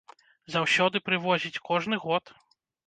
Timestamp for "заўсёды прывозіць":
0.53-1.61